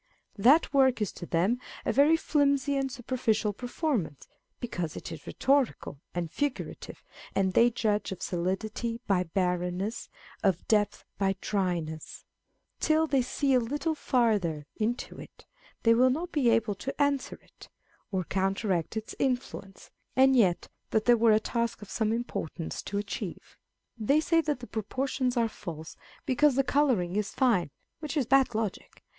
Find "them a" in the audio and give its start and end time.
1.27-1.93